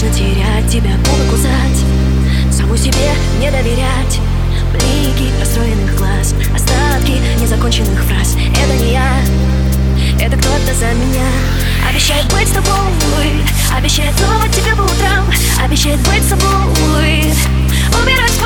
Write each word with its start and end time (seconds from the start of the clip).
Можно 0.00 0.14
терять 0.14 0.70
тебя, 0.70 0.92
губы 0.92 1.28
кусать 1.28 1.84
Саму 2.52 2.76
себе 2.76 3.10
не 3.40 3.50
доверять. 3.50 4.20
Блики 4.72 5.28
расстроенных 5.40 5.96
глаз 5.96 6.36
Остатки 6.54 7.14
незаконченных 7.40 8.04
фраз. 8.04 8.36
Это 8.36 8.80
не 8.80 8.92
я, 8.92 9.20
это 10.20 10.36
кто-то 10.36 10.72
за 10.78 10.94
меня. 10.94 11.26
Обещает 11.90 12.24
быть 12.32 12.46
с 12.46 12.52
тобой 12.52 13.42
Обещает 13.76 14.14
снова 14.18 14.48
тебя 14.50 14.76
по 14.76 14.82
утрам. 14.82 15.26
Обещает 15.64 15.98
быть 16.06 16.22
с 16.22 16.28
тобой 16.28 17.34
Умирать 18.00 18.30
в 18.30 18.40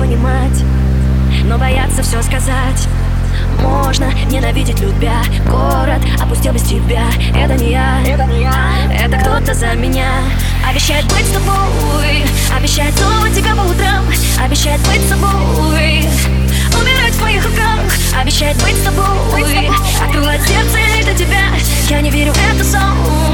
понимать 0.00 0.64
Но 1.44 1.58
бояться 1.58 2.02
все 2.02 2.22
сказать. 2.22 2.88
Можно 3.60 4.12
ненавидеть 4.30 4.80
любя 4.80 5.22
Город 5.46 6.00
опустил 6.20 6.52
без 6.52 6.62
тебя. 6.62 7.04
Это 7.36 7.54
не 7.54 7.72
я, 7.72 8.00
это 8.06 8.24
не 8.24 8.42
я. 8.42 8.52
Это 9.04 9.18
кто-то 9.18 9.54
за 9.54 9.74
меня. 9.74 10.10
Обещает 10.68 11.04
быть 11.06 11.26
с 11.26 11.30
тобой. 11.30 12.24
Обещает 12.56 12.94
снова 12.96 13.28
тебя 13.28 13.54
по 13.54 13.60
утрам. 13.60 14.04
Обещает 14.42 14.80
быть 14.88 15.02
с 15.02 15.10
тобой. 15.10 16.08
Умирать 16.80 17.12
в 17.12 17.18
твоих 17.18 17.44
руках. 17.44 17.92
Обещает 18.18 18.56
быть 18.62 18.76
с 18.76 18.84
тобой. 18.84 19.70
Открывать 20.02 20.40
сердце 20.42 20.78
для 21.04 21.14
тебя. 21.14 21.42
Я 21.88 22.00
не 22.00 22.10
верю, 22.10 22.32
это 22.52 22.64
сон 22.64 23.29